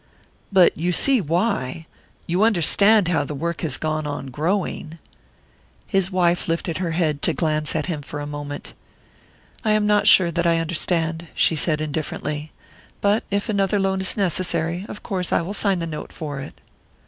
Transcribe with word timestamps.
"But 0.51 0.75
you 0.75 0.91
see 0.91 1.21
why? 1.21 1.85
You 2.25 2.41
understand 2.41 3.09
how 3.09 3.23
the 3.23 3.35
work 3.35 3.61
has 3.61 3.77
gone 3.77 4.07
on 4.07 4.31
growing?" 4.31 4.97
His 5.95 6.09
wife 6.09 6.47
lifted 6.47 6.79
her 6.79 6.89
head 6.93 7.21
to 7.21 7.33
glance 7.35 7.75
at 7.75 7.85
him 7.85 8.01
for 8.01 8.19
a 8.19 8.25
moment. 8.25 8.73
"I 9.63 9.73
am 9.73 9.85
not 9.85 10.07
sure 10.07 10.31
that 10.31 10.47
I 10.47 10.57
understand," 10.57 11.27
she 11.35 11.55
said 11.55 11.81
indifferently; 11.81 12.51
"but 12.99 13.23
if 13.29 13.47
another 13.47 13.77
loan 13.77 14.01
is 14.01 14.17
necessary, 14.17 14.87
of 14.89 15.03
course 15.03 15.31
I 15.31 15.41
will 15.43 15.53
sign 15.53 15.77
the 15.77 15.85
note 15.85 16.11
for 16.11 16.39
it." 16.39 16.59